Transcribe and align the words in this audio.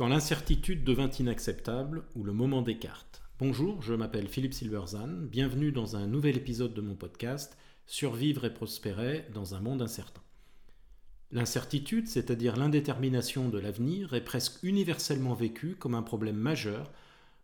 Quand 0.00 0.08
l'incertitude 0.08 0.82
devint 0.82 1.10
inacceptable 1.10 2.04
ou 2.16 2.24
le 2.24 2.32
moment 2.32 2.62
des. 2.62 3.22
Bonjour, 3.38 3.82
je 3.82 3.92
m'appelle 3.92 4.28
Philippe 4.28 4.54
Silverzan, 4.54 5.10
bienvenue 5.30 5.72
dans 5.72 5.94
un 5.94 6.06
nouvel 6.06 6.38
épisode 6.38 6.72
de 6.72 6.80
mon 6.80 6.94
podcast 6.94 7.58
Survivre 7.84 8.46
et 8.46 8.54
prospérer 8.54 9.26
dans 9.34 9.54
un 9.54 9.60
monde 9.60 9.82
incertain. 9.82 10.22
L'incertitude, 11.32 12.08
c'est-à-dire 12.08 12.56
l'indétermination 12.56 13.50
de 13.50 13.58
l'avenir, 13.58 14.14
est 14.14 14.24
presque 14.24 14.62
universellement 14.62 15.34
vécue 15.34 15.74
comme 15.74 15.94
un 15.94 16.02
problème 16.02 16.38
majeur, 16.38 16.90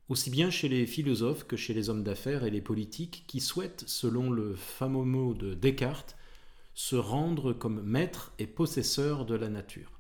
aussi 0.09 0.31
bien 0.31 0.49
chez 0.49 0.71
les 0.71 0.87
philosophes 0.87 1.47
que 1.47 1.59
chez 1.59 1.75
les 1.75 1.91
hommes 1.91 2.05
d'affaires 2.05 2.45
et 2.45 2.51
les 2.51 2.63
politiques 2.63 3.25
qui 3.27 3.41
souhaitent, 3.41 3.85
selon 3.87 4.31
le 4.31 4.55
fameux 4.55 5.05
mot 5.05 5.35
de 5.35 5.53
Descartes, 5.53 6.17
se 6.73 6.97
rendre 6.97 7.53
comme 7.53 7.83
maître 7.83 8.33
et 8.39 8.47
possesseur 8.47 9.27
de 9.27 9.35
la 9.35 9.51
nature. 9.51 9.96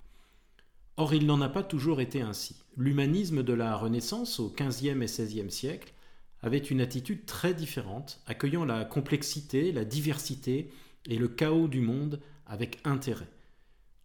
Or, 0.96 1.12
il 1.12 1.26
n'en 1.26 1.40
a 1.42 1.48
pas 1.48 1.62
toujours 1.62 2.00
été 2.00 2.22
ainsi. 2.22 2.56
L'humanisme 2.76 3.42
de 3.42 3.52
la 3.52 3.76
Renaissance, 3.76 4.40
au 4.40 4.48
XVe 4.48 5.02
et 5.02 5.07
XVIe 5.07 5.50
siècle, 5.50 5.93
avait 6.40 6.58
une 6.58 6.80
attitude 6.80 7.26
très 7.26 7.54
différente, 7.54 8.21
accueillant 8.26 8.64
la 8.64 8.84
complexité, 8.84 9.72
la 9.72 9.85
diversité 9.85 10.71
et 11.07 11.18
le 11.18 11.29
chaos 11.29 11.68
du 11.68 11.80
monde 11.80 12.21
avec 12.46 12.79
intérêt. 12.85 13.29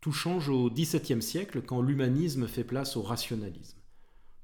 Tout 0.01 0.11
change 0.11 0.49
au 0.49 0.69
XVIIe 0.69 1.21
siècle 1.21 1.61
quand 1.61 1.81
l'humanisme 1.81 2.47
fait 2.47 2.63
place 2.63 2.97
au 2.97 3.01
rationalisme. 3.01 3.77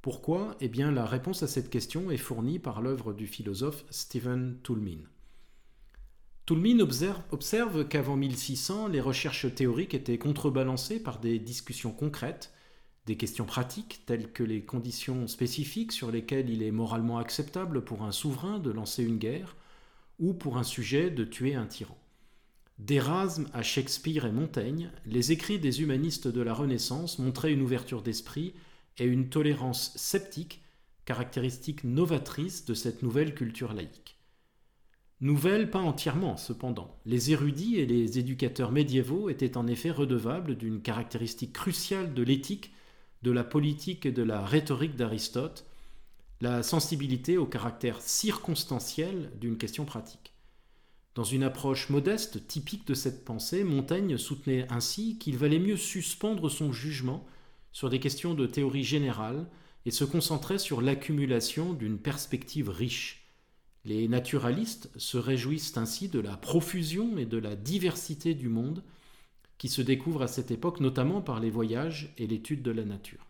Pourquoi? 0.01 0.55
Eh 0.61 0.69
bien, 0.69 0.91
la 0.91 1.05
réponse 1.05 1.43
à 1.43 1.47
cette 1.47 1.69
question 1.69 2.11
est 2.11 2.17
fournie 2.17 2.59
par 2.59 2.81
l'œuvre 2.81 3.13
du 3.13 3.27
philosophe 3.27 3.83
Stephen 3.89 4.57
Toulmin. 4.63 4.99
Toulmin 6.47 6.79
observe, 6.79 7.89
qu'avant 7.89 8.15
1600, 8.15 8.87
les 8.87 9.01
recherches 9.01 9.53
théoriques 9.53 9.93
étaient 9.93 10.17
contrebalancées 10.17 11.01
par 11.01 11.19
des 11.19 11.39
discussions 11.39 11.91
concrètes, 11.91 12.53
des 13.05 13.17
questions 13.17 13.43
pratiques 13.43 14.03
telles 14.05 14.31
que 14.31 14.43
les 14.43 14.63
conditions 14.63 15.27
spécifiques 15.27 15.91
sur 15.91 16.09
lesquelles 16.09 16.49
il 16.49 16.63
est 16.63 16.71
moralement 16.71 17.17
acceptable 17.17 17.83
pour 17.83 18.03
un 18.03 18.13
souverain 18.13 18.59
de 18.59 18.71
lancer 18.71 19.03
une 19.03 19.17
guerre 19.17 19.57
ou 20.19 20.33
pour 20.33 20.57
un 20.57 20.63
sujet 20.63 21.11
de 21.11 21.25
tuer 21.25 21.53
un 21.53 21.65
tyran. 21.65 21.97
D'Erasme 22.79 23.49
à 23.51 23.61
Shakespeare 23.61 24.25
et 24.25 24.31
Montaigne, 24.31 24.89
les 25.05 25.33
écrits 25.33 25.59
des 25.59 25.81
humanistes 25.81 26.29
de 26.29 26.41
la 26.41 26.53
Renaissance 26.53 27.19
montraient 27.19 27.51
une 27.51 27.61
ouverture 27.61 28.03
d'esprit 28.03 28.53
et 28.99 29.03
une 29.03 29.27
tolérance 29.27 29.91
sceptique, 29.97 30.61
caractéristique 31.03 31.83
novatrice 31.83 32.63
de 32.63 32.73
cette 32.73 33.03
nouvelle 33.03 33.35
culture 33.35 33.73
laïque. 33.73 34.16
Nouvelle 35.19 35.71
pas 35.71 35.79
entièrement, 35.79 36.37
cependant. 36.37 36.95
Les 37.05 37.31
érudits 37.31 37.77
et 37.77 37.87
les 37.87 38.19
éducateurs 38.19 38.71
médiévaux 38.71 39.29
étaient 39.29 39.57
en 39.57 39.65
effet 39.65 39.89
redevables 39.89 40.55
d'une 40.55 40.79
caractéristique 40.79 41.53
cruciale 41.53 42.13
de 42.13 42.21
l'éthique, 42.21 42.71
de 43.23 43.31
la 43.31 43.43
politique 43.43 44.05
et 44.05 44.11
de 44.11 44.21
la 44.21 44.45
rhétorique 44.45 44.95
d'Aristote, 44.95 45.65
la 46.39 46.61
sensibilité 46.61 47.35
au 47.39 47.47
caractère 47.47 47.99
circonstanciel 47.99 49.31
d'une 49.39 49.57
question 49.57 49.85
pratique. 49.85 50.33
Dans 51.15 51.23
une 51.23 51.41
approche 51.41 51.89
modeste, 51.89 52.45
typique 52.47 52.85
de 52.85 52.93
cette 52.93 53.25
pensée, 53.25 53.63
Montaigne 53.63 54.17
soutenait 54.17 54.67
ainsi 54.71 55.17
qu'il 55.17 55.35
valait 55.35 55.57
mieux 55.57 55.77
suspendre 55.77 56.47
son 56.51 56.71
jugement 56.71 57.25
sur 57.71 57.89
des 57.89 57.99
questions 57.99 58.35
de 58.35 58.45
théorie 58.45 58.83
générale 58.83 59.47
et 59.87 59.91
se 59.91 60.03
concentrer 60.03 60.59
sur 60.59 60.79
l'accumulation 60.79 61.73
d'une 61.73 61.97
perspective 61.97 62.69
riche 62.69 63.26
les 63.87 64.09
naturalistes 64.09 64.89
se 64.97 65.17
réjouissent 65.17 65.77
ainsi 65.77 66.09
de 66.09 66.19
la 66.19 66.35
profusion 66.35 67.17
et 67.17 67.25
de 67.25 67.37
la 67.37 67.55
diversité 67.55 68.33
du 68.33 68.49
monde 68.49 68.83
qui 69.57 69.69
se 69.69 69.81
découvre 69.81 70.23
à 70.23 70.27
cette 70.27 70.51
époque 70.51 70.81
notamment 70.81 71.21
par 71.21 71.39
les 71.39 71.49
voyages 71.49 72.13
et 72.17 72.27
l'étude 72.27 72.61
de 72.61 72.71
la 72.71 72.83
nature. 72.83 73.25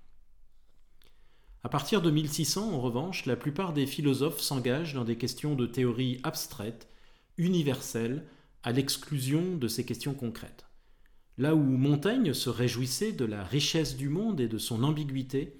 À 1.63 1.69
partir 1.69 2.01
de 2.01 2.09
1600, 2.09 2.73
en 2.73 2.81
revanche, 2.81 3.27
la 3.27 3.35
plupart 3.35 3.71
des 3.71 3.85
philosophes 3.85 4.39
s'engagent 4.39 4.95
dans 4.95 5.03
des 5.03 5.17
questions 5.17 5.53
de 5.53 5.67
théorie 5.67 6.19
abstraite, 6.23 6.87
universelle, 7.37 8.25
à 8.63 8.71
l'exclusion 8.71 9.57
de 9.57 9.67
ces 9.67 9.85
questions 9.85 10.15
concrètes. 10.15 10.65
Là 11.37 11.53
où 11.53 11.61
Montaigne 11.61 12.33
se 12.33 12.49
réjouissait 12.49 13.11
de 13.11 13.25
la 13.25 13.43
richesse 13.43 13.95
du 13.95 14.09
monde 14.09 14.39
et 14.39 14.47
de 14.47 14.57
son 14.57 14.83
ambiguïté, 14.83 15.55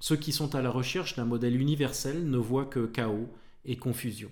ceux 0.00 0.16
qui 0.16 0.32
sont 0.32 0.54
à 0.54 0.62
la 0.62 0.70
recherche 0.70 1.16
d'un 1.16 1.26
modèle 1.26 1.60
universel 1.60 2.30
ne 2.30 2.38
voient 2.38 2.64
que 2.64 2.86
chaos 2.86 3.28
et 3.66 3.76
confusion. 3.76 4.30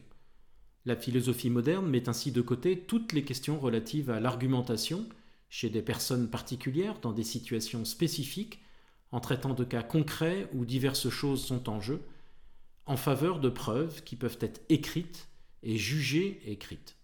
La 0.87 0.95
philosophie 0.95 1.51
moderne 1.51 1.89
met 1.89 2.09
ainsi 2.09 2.31
de 2.31 2.41
côté 2.41 2.79
toutes 2.79 3.13
les 3.13 3.25
questions 3.25 3.59
relatives 3.59 4.09
à 4.09 4.21
l'argumentation 4.21 5.05
chez 5.51 5.69
des 5.69 5.83
personnes 5.83 6.31
particulières 6.31 7.01
dans 7.01 7.13
des 7.13 7.25
situations 7.25 7.85
spécifiques, 7.85 8.61
en 9.11 9.19
traitant 9.19 9.53
de 9.53 9.65
cas 9.65 9.83
concrets 9.83 10.49
où 10.55 10.65
diverses 10.65 11.09
choses 11.09 11.45
sont 11.45 11.69
en 11.69 11.81
jeu, 11.81 12.03
en 12.87 12.97
faveur 12.97 13.41
de 13.41 13.49
preuves 13.49 14.05
qui 14.05 14.15
peuvent 14.15 14.39
être 14.41 14.63
écrites 14.69 15.29
et 15.65 15.77
jugées 15.77 16.41
écrites. 16.47 16.97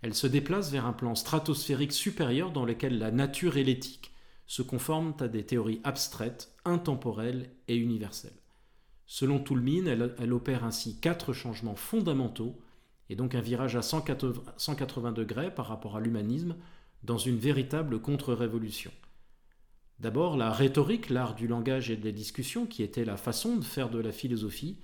Elle 0.00 0.14
se 0.14 0.26
déplace 0.26 0.70
vers 0.70 0.86
un 0.86 0.92
plan 0.94 1.14
stratosphérique 1.14 1.92
supérieur 1.92 2.52
dans 2.52 2.64
lequel 2.64 2.98
la 2.98 3.10
nature 3.10 3.58
et 3.58 3.64
l'éthique 3.64 4.12
se 4.46 4.62
conforment 4.62 5.14
à 5.20 5.28
des 5.28 5.44
théories 5.44 5.80
abstraites, 5.84 6.54
intemporelles 6.64 7.50
et 7.66 7.76
universelles. 7.76 8.40
Selon 9.06 9.40
Toulmin, 9.40 9.86
elle, 9.86 10.32
opère 10.32 10.64
ainsi 10.64 10.98
quatre 11.00 11.34
changements 11.34 11.76
fondamentaux, 11.76 12.58
et 13.10 13.16
donc 13.16 13.34
un 13.34 13.40
virage 13.40 13.76
à 13.76 13.82
180, 13.82 15.12
degrés 15.12 15.54
par 15.54 15.66
rapport 15.66 15.96
à 15.96 16.00
l'humanisme, 16.00 16.56
dans 17.02 17.18
une 17.18 17.38
véritable 17.38 18.00
contre-révolution. 18.00 18.92
D'abord, 20.00 20.36
la 20.36 20.52
rhétorique, 20.52 21.10
l'art 21.10 21.34
du 21.34 21.46
langage 21.46 21.90
et 21.90 21.96
de 21.96 22.04
la 22.04 22.12
discussion, 22.12 22.66
qui 22.66 22.82
était 22.82 23.04
la 23.04 23.16
façon 23.16 23.56
de 23.56 23.64
faire 23.64 23.90
de 23.90 23.98
la 23.98 24.12
philosophie, 24.12 24.78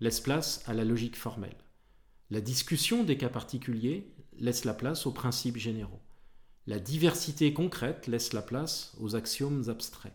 laisse 0.00 0.20
place 0.20 0.62
à 0.66 0.74
la 0.74 0.84
logique 0.84 1.16
formelle. 1.16 1.56
La 2.30 2.40
discussion 2.40 3.04
des 3.04 3.16
cas 3.16 3.28
particuliers 3.28 4.12
laisse 4.38 4.64
la 4.64 4.74
place 4.74 5.06
aux 5.06 5.12
principes 5.12 5.56
généraux. 5.56 6.00
La 6.66 6.78
diversité 6.78 7.52
concrète 7.52 8.06
laisse 8.06 8.32
la 8.32 8.42
place 8.42 8.94
aux 8.98 9.16
axiomes 9.16 9.68
abstraits. 9.68 10.14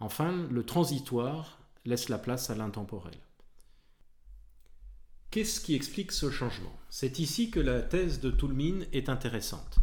Enfin, 0.00 0.46
le 0.50 0.64
transitoire 0.64 1.58
laisse 1.84 2.08
la 2.08 2.18
place 2.18 2.50
à 2.50 2.54
l'intemporel. 2.54 3.14
Qu'est-ce 5.36 5.60
qui 5.60 5.74
explique 5.74 6.12
ce 6.12 6.30
changement? 6.30 6.74
C'est 6.88 7.18
ici 7.18 7.50
que 7.50 7.60
la 7.60 7.82
thèse 7.82 8.20
de 8.20 8.30
Toulmin 8.30 8.86
est 8.94 9.10
intéressante. 9.10 9.76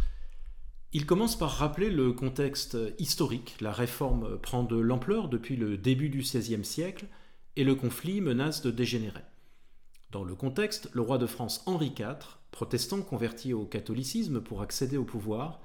Il 0.94 1.06
commence 1.06 1.38
par 1.38 1.52
rappeler 1.52 1.92
le 1.92 2.12
contexte 2.12 2.76
historique. 2.98 3.56
La 3.62 3.72
réforme 3.72 4.40
prend 4.40 4.64
de 4.64 4.80
l'ampleur 4.80 5.30
depuis 5.30 5.56
le 5.56 5.78
début 5.78 6.10
du 6.10 6.22
XVIe 6.22 6.66
siècle 6.66 7.06
et 7.56 7.64
le 7.64 7.76
conflit 7.76 8.20
menace 8.20 8.64
de 8.64 8.72
dégénérer. 8.72 9.22
Dans 10.10 10.24
le 10.24 10.34
contexte, 10.34 10.90
le 10.94 11.02
roi 11.02 11.20
de 11.20 11.28
France 11.28 11.62
Henri 11.68 11.94
IV, 11.96 12.40
protestant 12.50 13.04
converti 13.04 13.54
au 13.54 13.66
catholicisme 13.66 14.42
pour 14.42 14.64
accéder 14.64 14.98
au 14.98 15.06
pouvoir, 15.06 15.62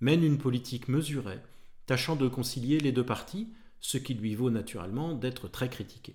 mène 0.00 0.22
une 0.22 0.38
politique 0.38 0.86
mesurée, 0.86 1.40
tâchant 1.86 2.14
de 2.14 2.28
concilier 2.28 2.78
les 2.78 2.92
deux 2.92 3.04
parties 3.04 3.48
ce 3.80 3.98
qui 3.98 4.14
lui 4.14 4.36
vaut 4.36 4.50
naturellement 4.50 5.14
d'être 5.14 5.48
très 5.48 5.68
critiqué. 5.68 6.14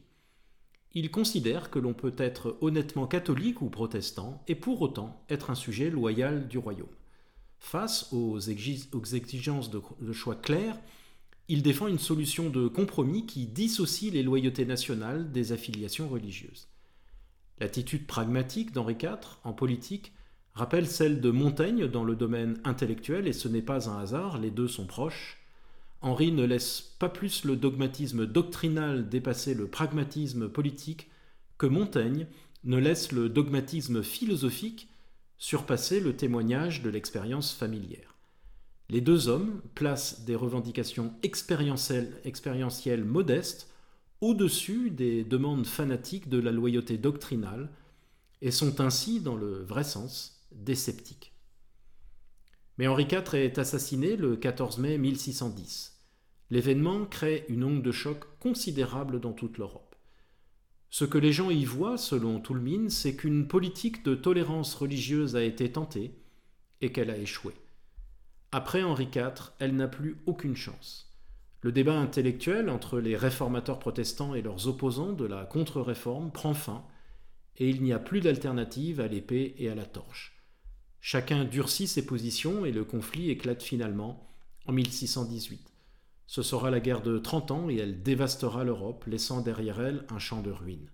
Il 0.93 1.11
considère 1.11 1.69
que 1.69 1.79
l'on 1.79 1.93
peut 1.93 2.15
être 2.17 2.57
honnêtement 2.61 3.07
catholique 3.07 3.61
ou 3.61 3.69
protestant 3.69 4.43
et 4.47 4.55
pour 4.55 4.81
autant 4.81 5.23
être 5.29 5.49
un 5.49 5.55
sujet 5.55 5.89
loyal 5.89 6.47
du 6.47 6.57
royaume. 6.57 6.87
Face 7.59 8.11
aux, 8.13 8.39
exigences 8.39 9.69
de, 9.69 10.13
choix 10.13 10.35
clairs, 10.35 10.79
il 11.47 11.63
défend 11.63 11.87
une 11.87 11.99
solution 11.99 12.49
de 12.49 12.67
compromis 12.67 13.25
qui 13.25 13.45
dissocie 13.45 14.11
les 14.11 14.23
loyautés 14.23 14.65
nationales 14.65 15.31
des 15.31 15.51
affiliations 15.51 16.07
religieuses. 16.07 16.67
L'attitude 17.59 18.05
pragmatique 18.05 18.71
d'Henri 18.71 18.95
IV 19.01 19.39
en 19.43 19.53
politique 19.53 20.13
rappelle 20.53 20.87
celle 20.87 21.21
de 21.21 21.31
Montaigne 21.31 21.87
dans 21.87 22.03
le 22.03 22.15
domaine 22.15 22.59
intellectuel 22.63 23.27
et 23.27 23.33
ce 23.33 23.47
n'est 23.47 23.61
pas 23.61 23.89
un 23.89 23.99
hasard, 23.99 24.39
les 24.39 24.51
deux 24.51 24.67
sont 24.67 24.85
proches. 24.85 25.37
Henri 26.01 26.31
ne 26.31 26.43
laisse 26.43 26.81
pas 26.99 27.09
plus 27.09 27.43
le 27.43 27.55
dogmatisme 27.55 28.25
doctrinal 28.25 29.09
dépasser 29.09 29.53
le 29.53 29.67
pragmatisme 29.67 30.47
politique 30.49 31.09
que 31.57 31.65
Montaigne 31.65 32.27
ne 32.63 32.77
laisse 32.77 33.11
le 33.11 33.29
dogmatisme 33.29 34.03
philosophique 34.03 34.89
surpasser 35.37 35.99
le 35.99 36.15
témoignage 36.15 36.81
de 36.81 36.89
l'expérience 36.89 37.53
familière. 37.53 38.15
Les 38.89 39.01
deux 39.01 39.27
hommes 39.27 39.61
placent 39.75 40.21
des 40.21 40.35
revendications 40.35 41.13
expérientielles, 41.23 43.03
modestes 43.03 43.69
au-dessus 44.21 44.89
des 44.89 45.23
demandes 45.23 45.65
fanatiques 45.65 46.29
de 46.29 46.39
la 46.39 46.51
loyauté 46.51 46.97
doctrinale 46.97 47.69
et 48.41 48.51
sont 48.51 48.81
ainsi, 48.81 49.19
dans 49.19 49.35
le 49.35 49.63
vrai 49.63 49.83
sens, 49.83 50.41
des 50.51 50.75
sceptiques. 50.75 51.33
Mais 52.77 52.87
Henri 52.87 53.07
IV 53.11 53.35
est 53.35 53.57
assassiné 53.57 54.15
le 54.15 54.35
14 54.35 54.77
mai 54.77 54.97
1610. 54.97 55.99
L'événement 56.49 57.05
crée 57.05 57.45
une 57.49 57.63
onde 57.63 57.81
de 57.81 57.91
choc 57.91 58.25
considérable 58.39 59.19
dans 59.19 59.33
toute 59.33 59.57
l'Europe. 59.57 59.95
Ce 60.89 61.03
que 61.03 61.17
les 61.17 61.33
gens 61.33 61.49
y 61.49 61.65
voient, 61.65 61.97
selon 61.97 62.39
Toulmin, 62.39 62.89
c'est 62.89 63.15
qu'une 63.15 63.47
politique 63.47 64.05
de 64.05 64.15
tolérance 64.15 64.73
religieuse 64.75 65.35
a 65.35 65.43
été 65.43 65.71
tentée 65.71 66.15
et 66.79 66.91
qu'elle 66.91 67.09
a 67.09 67.17
échoué. 67.17 67.53
Après 68.51 68.83
Henri 68.83 69.09
IV, 69.13 69.51
elle 69.59 69.75
n'a 69.75 69.87
plus 69.87 70.17
aucune 70.25 70.55
chance. 70.55 71.13
Le 71.61 71.71
débat 71.71 71.99
intellectuel 71.99 72.69
entre 72.69 72.99
les 72.99 73.17
réformateurs 73.17 73.79
protestants 73.79 74.35
et 74.35 74.41
leurs 74.41 74.67
opposants 74.67 75.11
de 75.11 75.25
la 75.25 75.45
contre-réforme 75.45 76.31
prend 76.31 76.53
fin, 76.53 76.85
et 77.57 77.67
il 77.67 77.81
n'y 77.81 77.91
a 77.91 77.99
plus 77.99 78.21
d'alternative 78.21 79.01
à 79.01 79.07
l'épée 79.07 79.55
et 79.57 79.69
à 79.69 79.75
la 79.75 79.85
torche. 79.85 80.36
Chacun 80.99 81.45
durcit 81.45 81.87
ses 81.87 82.05
positions 82.05 82.65
et 82.65 82.71
le 82.71 82.83
conflit 82.83 83.29
éclate 83.29 83.63
finalement 83.63 84.27
en 84.65 84.73
1618. 84.73 85.73
Ce 86.25 86.41
sera 86.41 86.69
la 86.69 86.81
guerre 86.81 87.01
de 87.01 87.17
Trente 87.17 87.51
Ans 87.51 87.69
et 87.69 87.77
elle 87.77 88.03
dévastera 88.03 88.63
l'Europe, 88.63 89.05
laissant 89.05 89.41
derrière 89.41 89.79
elle 89.79 90.05
un 90.09 90.19
champ 90.19 90.41
de 90.41 90.51
ruines. 90.51 90.91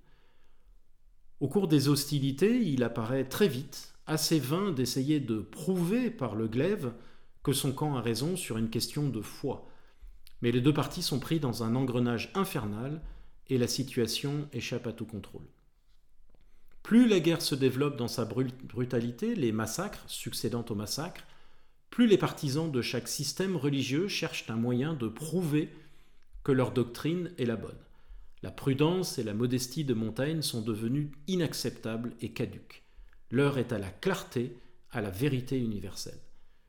Au 1.39 1.47
cours 1.47 1.67
des 1.67 1.89
hostilités, 1.89 2.61
il 2.61 2.83
apparaît 2.83 3.25
très 3.25 3.47
vite 3.47 3.94
assez 4.05 4.39
vain 4.39 4.71
d'essayer 4.71 5.19
de 5.19 5.39
prouver 5.39 6.09
par 6.09 6.35
le 6.35 6.47
glaive 6.47 6.94
que 7.41 7.53
son 7.53 7.73
camp 7.73 7.95
a 7.95 8.01
raison 8.01 8.35
sur 8.35 8.57
une 8.57 8.69
question 8.69 9.09
de 9.09 9.21
foi. 9.21 9.67
Mais 10.41 10.51
les 10.51 10.61
deux 10.61 10.73
parties 10.73 11.01
sont 11.01 11.19
pris 11.19 11.39
dans 11.39 11.63
un 11.63 11.75
engrenage 11.75 12.31
infernal 12.35 13.01
et 13.47 13.57
la 13.57 13.67
situation 13.67 14.47
échappe 14.53 14.88
à 14.88 14.94
tout 14.94 15.05
contrôle. 15.05 15.47
Plus 16.83 17.07
la 17.07 17.21
guerre 17.21 17.41
se 17.41 17.56
développe 17.56 17.97
dans 17.97 18.09
sa 18.09 18.25
brutalité, 18.25 19.35
les 19.35 19.53
massacres 19.53 20.03
succédant 20.07 20.65
aux 20.69 20.75
massacres, 20.75 21.24
plus 21.89 22.07
les 22.07 22.18
partisans 22.18 22.71
de 22.71 22.81
chaque 22.81 23.07
système 23.07 23.56
religieux 23.56 24.07
cherchent 24.07 24.50
un 24.50 24.57
moyen 24.57 24.94
de 24.94 25.07
prouver 25.07 25.69
que 26.44 26.51
leur 26.51 26.71
doctrine 26.71 27.31
est 27.38 27.45
la 27.45 27.56
bonne. 27.56 27.77
La 28.41 28.51
prudence 28.51 29.18
et 29.18 29.24
la 29.24 29.33
modestie 29.33 29.85
de 29.85 29.94
Montaigne 29.94 30.41
sont 30.41 30.62
devenues 30.62 31.12
inacceptables 31.27 32.13
et 32.19 32.33
caduques. 32.33 32.83
L'heure 33.31 33.57
est 33.57 33.71
à 33.71 33.79
la 33.79 33.89
clarté, 33.89 34.57
à 34.91 35.00
la 35.00 35.09
vérité 35.09 35.57
universelle. 35.57 36.19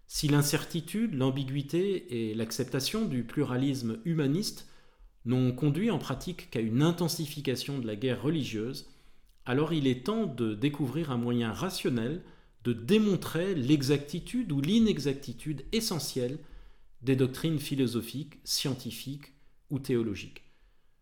Si 0.06 0.28
l'incertitude, 0.28 1.14
l'ambiguïté 1.14 2.31
et 2.31 2.34
l'acceptation 2.34 3.05
du 3.06 3.25
pluralisme 3.25 3.99
humaniste 4.05 4.69
n'ont 5.25 5.52
conduit 5.52 5.90
en 5.90 5.99
pratique 5.99 6.50
qu'à 6.50 6.60
une 6.60 6.82
intensification 6.82 7.78
de 7.81 7.87
la 7.87 7.96
guerre 7.96 8.22
religieuse, 8.22 8.94
alors 9.46 9.73
il 9.73 9.87
est 9.87 10.06
temps 10.06 10.26
de 10.26 10.55
découvrir 10.55 11.11
un 11.11 11.19
moyen 11.19 11.52
rationnel 11.52 12.23
de 12.64 12.73
démontrer 12.73 13.55
l'exactitude 13.55 14.50
ou 14.50 14.61
l'inexactitude 14.61 15.64
essentielle 15.73 16.38
des 17.02 17.14
doctrines 17.14 17.58
philosophiques, 17.58 18.41
scientifiques 18.43 19.35
ou 19.70 19.79
théologiques. 19.79 20.43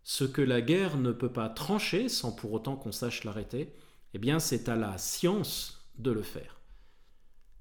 Ce 0.03 0.25
que 0.25 0.43
la 0.43 0.61
guerre 0.61 0.97
ne 0.97 1.13
peut 1.13 1.33
pas 1.33 1.49
trancher 1.49 2.09
sans 2.09 2.33
pour 2.33 2.53
autant 2.53 2.75
qu'on 2.75 2.91
sache 2.91 3.23
l'arrêter, 3.23 3.73
eh 4.15 4.19
bien 4.19 4.41
c'est 4.41 4.69
à 4.69 4.75
la 4.75 4.99
science 4.99 5.89
de 5.99 6.11
le 6.11 6.23
faire. 6.23 6.61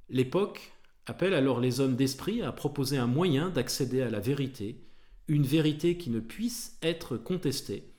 L'époque 0.10 0.74
appelle 1.06 1.36
alors 1.36 1.60
les 1.60 1.80
hommes 1.80 1.96
d'esprit 1.96 2.42
à 2.42 2.52
proposer 2.52 2.98
un 2.98 3.08
moyen 3.08 3.50
d'accéder 3.50 4.02
à 4.02 4.10
la 4.10 4.20
vérité, 4.20 4.84
une 5.28 5.46
vérité 5.46 5.98
qui 5.98 6.10
ne 6.10 6.20
puisse 6.20 6.78
être 6.82 7.18
contestée, 7.18 7.91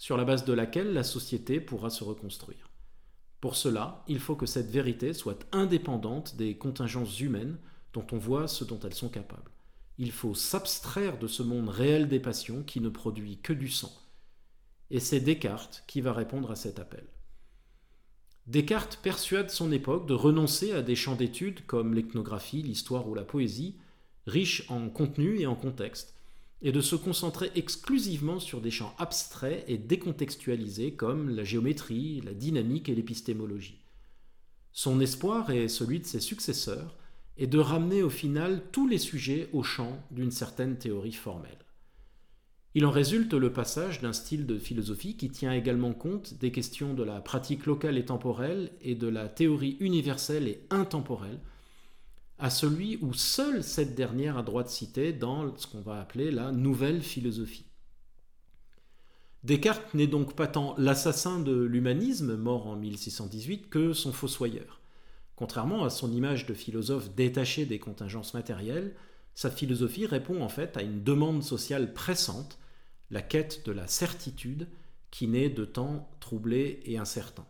sur 0.00 0.16
la 0.16 0.24
base 0.24 0.46
de 0.46 0.54
laquelle 0.54 0.94
la 0.94 1.04
société 1.04 1.60
pourra 1.60 1.90
se 1.90 2.04
reconstruire. 2.04 2.70
Pour 3.42 3.54
cela, 3.54 4.02
il 4.08 4.18
faut 4.18 4.34
que 4.34 4.46
cette 4.46 4.70
vérité 4.70 5.12
soit 5.12 5.46
indépendante 5.52 6.36
des 6.36 6.56
contingences 6.56 7.20
humaines 7.20 7.58
dont 7.92 8.06
on 8.12 8.16
voit 8.16 8.48
ce 8.48 8.64
dont 8.64 8.80
elles 8.80 8.94
sont 8.94 9.10
capables. 9.10 9.50
Il 9.98 10.10
faut 10.10 10.34
s'abstraire 10.34 11.18
de 11.18 11.26
ce 11.26 11.42
monde 11.42 11.68
réel 11.68 12.08
des 12.08 12.18
passions 12.18 12.62
qui 12.62 12.80
ne 12.80 12.88
produit 12.88 13.40
que 13.42 13.52
du 13.52 13.68
sang. 13.68 13.92
Et 14.90 15.00
c'est 15.00 15.20
Descartes 15.20 15.84
qui 15.86 16.00
va 16.00 16.14
répondre 16.14 16.50
à 16.50 16.56
cet 16.56 16.78
appel. 16.78 17.04
Descartes 18.46 19.00
persuade 19.02 19.50
son 19.50 19.70
époque 19.70 20.08
de 20.08 20.14
renoncer 20.14 20.72
à 20.72 20.80
des 20.80 20.96
champs 20.96 21.14
d'études 21.14 21.66
comme 21.66 21.92
l'ethnographie, 21.92 22.62
l'histoire 22.62 23.06
ou 23.06 23.14
la 23.14 23.24
poésie, 23.24 23.76
riches 24.26 24.64
en 24.70 24.88
contenu 24.88 25.40
et 25.40 25.46
en 25.46 25.56
contexte, 25.56 26.14
et 26.62 26.72
de 26.72 26.80
se 26.80 26.96
concentrer 26.96 27.50
exclusivement 27.54 28.38
sur 28.38 28.60
des 28.60 28.70
champs 28.70 28.94
abstraits 28.98 29.64
et 29.66 29.78
décontextualisés 29.78 30.92
comme 30.92 31.30
la 31.30 31.44
géométrie, 31.44 32.20
la 32.20 32.34
dynamique 32.34 32.88
et 32.88 32.94
l'épistémologie. 32.94 33.80
Son 34.72 35.00
espoir 35.00 35.50
et 35.50 35.68
celui 35.68 36.00
de 36.00 36.06
ses 36.06 36.20
successeurs 36.20 36.96
est 37.38 37.46
de 37.46 37.58
ramener 37.58 38.02
au 38.02 38.10
final 38.10 38.62
tous 38.72 38.86
les 38.86 38.98
sujets 38.98 39.48
au 39.52 39.62
champ 39.62 39.98
d'une 40.10 40.30
certaine 40.30 40.76
théorie 40.76 41.12
formelle. 41.12 41.58
Il 42.74 42.86
en 42.86 42.90
résulte 42.90 43.34
le 43.34 43.52
passage 43.52 44.00
d'un 44.00 44.12
style 44.12 44.46
de 44.46 44.56
philosophie 44.56 45.16
qui 45.16 45.28
tient 45.30 45.52
également 45.52 45.92
compte 45.92 46.34
des 46.34 46.52
questions 46.52 46.94
de 46.94 47.02
la 47.02 47.20
pratique 47.20 47.66
locale 47.66 47.98
et 47.98 48.04
temporelle 48.04 48.70
et 48.80 48.94
de 48.94 49.08
la 49.08 49.28
théorie 49.28 49.76
universelle 49.80 50.46
et 50.46 50.60
intemporelle, 50.70 51.40
à 52.40 52.48
celui 52.48 52.98
où 53.02 53.12
seule 53.12 53.62
cette 53.62 53.94
dernière 53.94 54.38
a 54.38 54.42
droit 54.42 54.62
de 54.62 54.68
citer 54.68 55.12
dans 55.12 55.54
ce 55.56 55.66
qu'on 55.66 55.82
va 55.82 56.00
appeler 56.00 56.30
la 56.30 56.52
nouvelle 56.52 57.02
philosophie. 57.02 57.66
Descartes 59.44 59.94
n'est 59.94 60.06
donc 60.06 60.34
pas 60.34 60.46
tant 60.46 60.74
l'assassin 60.78 61.38
de 61.38 61.54
l'humanisme, 61.54 62.36
mort 62.36 62.66
en 62.66 62.76
1618, 62.76 63.68
que 63.68 63.92
son 63.92 64.12
fossoyeur. 64.12 64.80
Contrairement 65.36 65.84
à 65.84 65.90
son 65.90 66.12
image 66.12 66.46
de 66.46 66.54
philosophe 66.54 67.14
détaché 67.14 67.66
des 67.66 67.78
contingences 67.78 68.34
matérielles, 68.34 68.94
sa 69.34 69.50
philosophie 69.50 70.06
répond 70.06 70.42
en 70.42 70.48
fait 70.48 70.76
à 70.76 70.82
une 70.82 71.02
demande 71.02 71.42
sociale 71.42 71.92
pressante, 71.92 72.58
la 73.10 73.22
quête 73.22 73.64
de 73.66 73.72
la 73.72 73.86
certitude 73.86 74.68
qui 75.10 75.26
naît 75.26 75.50
de 75.50 75.64
temps 75.64 76.10
troublés 76.20 76.80
et 76.84 76.98
incertains 76.98 77.46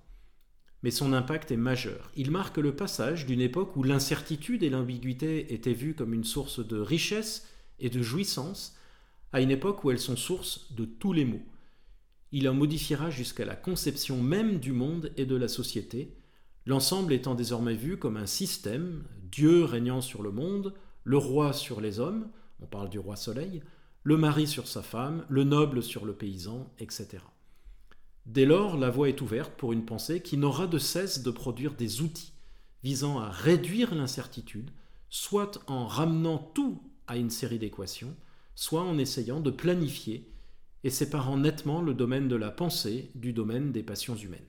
mais 0.82 0.90
son 0.90 1.12
impact 1.12 1.50
est 1.50 1.56
majeur. 1.56 2.10
Il 2.16 2.30
marque 2.30 2.58
le 2.58 2.74
passage 2.74 3.26
d'une 3.26 3.40
époque 3.40 3.76
où 3.76 3.82
l'incertitude 3.82 4.62
et 4.62 4.70
l'ambiguïté 4.70 5.52
étaient 5.52 5.74
vues 5.74 5.94
comme 5.94 6.14
une 6.14 6.24
source 6.24 6.66
de 6.66 6.78
richesse 6.78 7.46
et 7.78 7.90
de 7.90 8.02
jouissance, 8.02 8.76
à 9.32 9.40
une 9.40 9.50
époque 9.50 9.84
où 9.84 9.90
elles 9.90 9.98
sont 9.98 10.16
source 10.16 10.72
de 10.74 10.84
tous 10.84 11.12
les 11.12 11.24
maux. 11.24 11.42
Il 12.32 12.48
en 12.48 12.54
modifiera 12.54 13.10
jusqu'à 13.10 13.44
la 13.44 13.56
conception 13.56 14.22
même 14.22 14.58
du 14.58 14.72
monde 14.72 15.12
et 15.16 15.26
de 15.26 15.36
la 15.36 15.48
société, 15.48 16.16
l'ensemble 16.66 17.12
étant 17.12 17.34
désormais 17.34 17.74
vu 17.74 17.96
comme 17.96 18.16
un 18.16 18.26
système, 18.26 19.04
Dieu 19.30 19.64
régnant 19.64 20.00
sur 20.00 20.22
le 20.22 20.30
monde, 20.30 20.74
le 21.04 21.16
roi 21.16 21.52
sur 21.52 21.80
les 21.80 22.00
hommes, 22.00 22.28
on 22.60 22.66
parle 22.66 22.90
du 22.90 22.98
roi 22.98 23.16
soleil, 23.16 23.62
le 24.02 24.16
mari 24.16 24.46
sur 24.46 24.66
sa 24.66 24.82
femme, 24.82 25.24
le 25.28 25.44
noble 25.44 25.82
sur 25.82 26.04
le 26.04 26.14
paysan, 26.14 26.72
etc. 26.78 27.18
Dès 28.26 28.44
lors, 28.44 28.76
la 28.76 28.90
voie 28.90 29.08
est 29.08 29.20
ouverte 29.20 29.52
pour 29.56 29.72
une 29.72 29.84
pensée 29.84 30.20
qui 30.20 30.36
n'aura 30.36 30.66
de 30.66 30.78
cesse 30.78 31.22
de 31.22 31.30
produire 31.30 31.74
des 31.74 32.00
outils 32.00 32.32
visant 32.82 33.18
à 33.18 33.30
réduire 33.30 33.94
l'incertitude, 33.94 34.70
soit 35.08 35.62
en 35.66 35.86
ramenant 35.86 36.38
tout 36.38 36.82
à 37.06 37.16
une 37.16 37.30
série 37.30 37.58
d'équations, 37.58 38.14
soit 38.54 38.82
en 38.82 38.98
essayant 38.98 39.40
de 39.40 39.50
planifier 39.50 40.32
et 40.84 40.90
séparant 40.90 41.36
nettement 41.36 41.82
le 41.82 41.94
domaine 41.94 42.28
de 42.28 42.36
la 42.36 42.50
pensée 42.50 43.10
du 43.14 43.32
domaine 43.32 43.72
des 43.72 43.82
passions 43.82 44.16
humaines. 44.16 44.40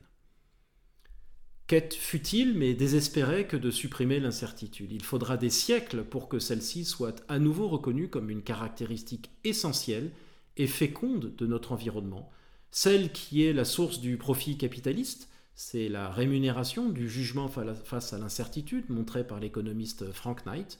Quête 1.66 1.94
futile 1.94 2.54
mais 2.54 2.74
désespérée 2.74 3.46
que 3.46 3.56
de 3.56 3.70
supprimer 3.70 4.20
l'incertitude. 4.20 4.92
Il 4.92 5.02
faudra 5.02 5.36
des 5.36 5.50
siècles 5.50 6.04
pour 6.04 6.28
que 6.28 6.38
celle-ci 6.38 6.84
soit 6.84 7.24
à 7.28 7.38
nouveau 7.38 7.68
reconnue 7.68 8.08
comme 8.08 8.30
une 8.30 8.42
caractéristique 8.42 9.30
essentielle 9.44 10.10
et 10.56 10.66
féconde 10.66 11.34
de 11.34 11.46
notre 11.46 11.72
environnement, 11.72 12.30
celle 12.74 13.12
qui 13.12 13.44
est 13.44 13.52
la 13.52 13.66
source 13.66 14.00
du 14.00 14.16
profit 14.16 14.56
capitaliste, 14.56 15.28
c'est 15.54 15.90
la 15.90 16.08
rémunération 16.08 16.88
du 16.88 17.06
jugement 17.06 17.46
face 17.48 18.14
à 18.14 18.18
l'incertitude 18.18 18.88
montrée 18.88 19.26
par 19.26 19.38
l'économiste 19.38 20.10
Frank 20.10 20.46
Knight, 20.46 20.78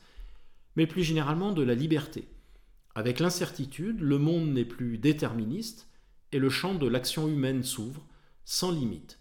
mais 0.74 0.86
plus 0.86 1.04
généralement 1.04 1.52
de 1.52 1.62
la 1.62 1.74
liberté. 1.74 2.26
Avec 2.94 3.20
l'incertitude, 3.20 4.00
le 4.00 4.16
monde 4.16 4.48
n'est 4.54 4.64
plus 4.64 4.96
déterministe 4.96 5.86
et 6.32 6.38
le 6.38 6.48
champ 6.48 6.74
de 6.74 6.88
l'action 6.88 7.28
humaine 7.28 7.62
s'ouvre 7.62 8.06
sans 8.46 8.72
limite. 8.72 9.18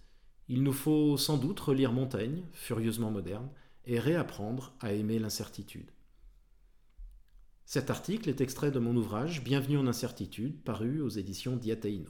Il 0.47 0.63
nous 0.63 0.73
faut 0.73 1.17
sans 1.17 1.37
doute 1.37 1.59
relire 1.59 1.91
Montaigne, 1.91 2.41
furieusement 2.53 3.11
moderne, 3.11 3.49
et 3.85 3.99
réapprendre 3.99 4.73
à 4.79 4.93
aimer 4.93 5.19
l'incertitude. 5.19 5.91
Cet 7.65 7.89
article 7.89 8.29
est 8.29 8.39
extrait 8.39 8.71
de 8.71 8.79
mon 8.79 8.95
ouvrage 8.95 9.43
Bienvenue 9.43 9.77
en 9.77 9.87
incertitude, 9.87 10.61
paru 10.63 11.01
aux 11.01 11.09
éditions 11.09 11.57
Diateino. 11.57 12.09